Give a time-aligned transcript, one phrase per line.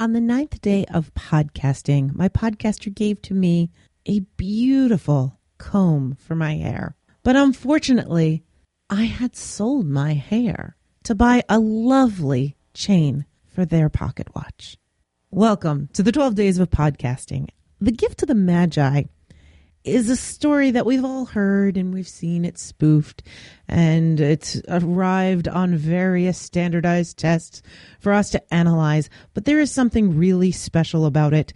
[0.00, 3.72] On the ninth day of podcasting, my podcaster gave to me
[4.06, 6.94] a beautiful comb for my hair.
[7.24, 8.44] But unfortunately,
[8.88, 14.76] I had sold my hair to buy a lovely chain for their pocket watch.
[15.32, 17.48] Welcome to the 12 Days of Podcasting.
[17.80, 19.02] The Gift to the Magi
[19.88, 23.22] is a story that we've all heard and we've seen it spoofed
[23.66, 27.62] and it's arrived on various standardized tests
[28.00, 29.10] for us to analyze.
[29.34, 31.52] But there is something really special about it,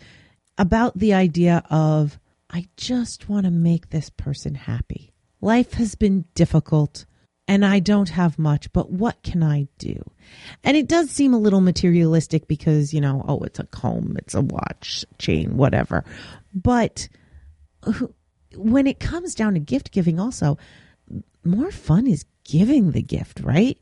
[0.59, 2.19] about the idea of,
[2.51, 5.13] I just want to make this person happy.
[5.41, 7.07] Life has been difficult
[7.49, 10.03] and I don't have much, but what can I do?
[10.63, 14.35] And it does seem a little materialistic because, you know, oh, it's a comb, it's
[14.35, 16.05] a watch, chain, whatever.
[16.55, 17.09] But
[18.57, 20.59] when it comes down to gift giving, also,
[21.45, 23.79] more fun is giving the gift, right?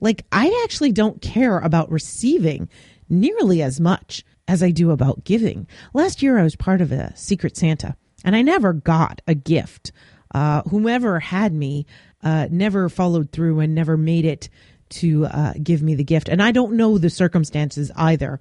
[0.00, 2.68] Like, I actually don't care about receiving
[3.08, 5.66] nearly as much as I do about giving.
[5.94, 9.92] Last year, I was part of a Secret Santa, and I never got a gift.
[10.34, 11.86] Uh, whomever had me
[12.22, 14.48] uh, never followed through and never made it
[14.88, 16.28] to uh, give me the gift.
[16.28, 18.40] And I don't know the circumstances either,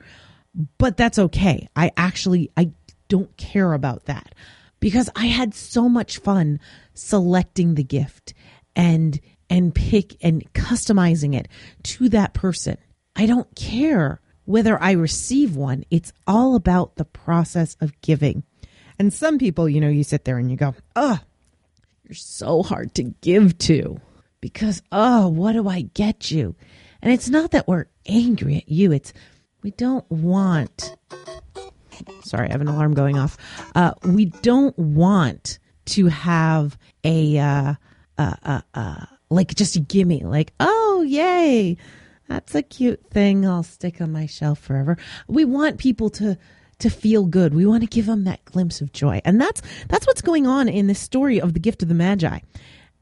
[0.78, 1.67] but that's okay.
[1.76, 2.72] I actually I
[3.08, 4.34] don't care about that
[4.82, 6.60] because I had so much fun
[6.94, 8.34] selecting the gift
[8.76, 9.18] and
[9.50, 11.48] and pick and customizing it
[11.84, 12.78] to that person.
[13.16, 15.86] I don't care whether I receive one.
[15.90, 18.44] It's all about the process of giving.
[18.98, 21.20] And some people, you know, you sit there and you go, "Oh,
[22.04, 24.00] you're so hard to give to."
[24.42, 26.56] Because, "Oh, what do I get you?"
[27.02, 28.92] And it's not that we're angry at you.
[28.92, 29.14] It's
[29.62, 30.95] we don't want
[32.24, 33.38] Sorry, I have an alarm going off.
[33.76, 37.74] Uh, we don't want to have a, uh,
[38.18, 41.78] uh, uh, uh, like just a gimme, like, oh, yay,
[42.28, 44.98] that's a cute thing I'll stick on my shelf forever.
[45.28, 46.38] We want people to,
[46.80, 47.54] to feel good.
[47.54, 49.22] We want to give them that glimpse of joy.
[49.26, 52.40] And that's, that's what's going on in this story of the gift of the Magi.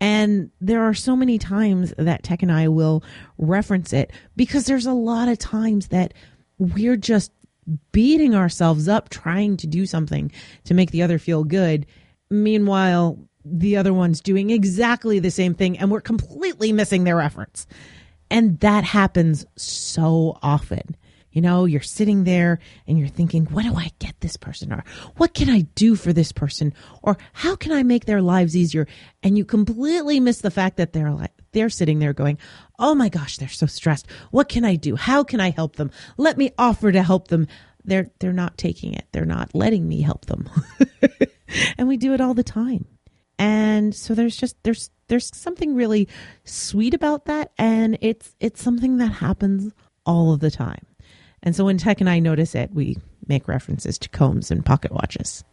[0.02, 3.04] And there are so many times that Tech and I will
[3.38, 6.14] reference it because there's a lot of times that
[6.58, 7.32] we're just
[7.91, 10.31] beating ourselves up trying to do something
[10.66, 11.85] to make the other feel good.
[12.30, 17.68] Meanwhile, the other one's doing exactly the same thing and we're completely missing their efforts.
[18.29, 20.96] And that happens so often.
[21.31, 24.74] You know, you're sitting there and you're thinking, what do I get this person?
[24.74, 24.84] Or
[25.18, 26.74] what can I do for this person?
[27.03, 28.88] Or how can I make their lives easier?
[29.22, 32.38] And you completely miss the fact that they're like, they're sitting there going,
[32.78, 34.08] Oh my gosh, they're so stressed.
[34.32, 34.96] What can I do?
[34.96, 35.92] How can I help them?
[36.18, 37.48] Let me offer to help them.
[37.84, 39.06] They're, they're not taking it.
[39.12, 40.50] They're not letting me help them.
[41.78, 42.86] and we do it all the time.
[43.38, 46.08] And so there's just, there's, there's something really
[46.44, 47.52] sweet about that.
[47.58, 49.74] And it's, it's something that happens
[50.06, 50.86] all of the time.
[51.42, 54.92] And so when Tech and I notice it, we make references to combs and pocket
[54.92, 55.44] watches.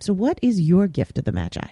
[0.00, 1.66] So, what is your gift of the Magi?